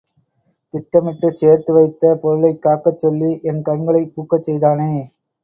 திட்டமிட்டுச் 0.73 1.35
சேர்த்து 1.35 1.71
வைத்த 1.73 2.15
பொருளைக் 2.15 2.63
காக்கச் 2.63 2.99
சொல்லி 2.99 3.39
என் 3.43 3.61
கண்களைப் 3.61 4.13
பூக்கச் 4.15 4.43
செய்தானே! 4.43 4.91